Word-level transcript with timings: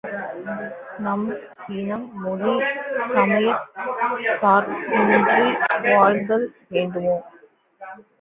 நாம் 0.97 1.25
இனம், 1.71 2.05
மொழி, 2.13 2.53
சமயச் 3.13 3.67
சார்பின்றி 4.41 5.45
வாழ்தல் 5.91 6.47
வேண்டுமா? 6.67 7.15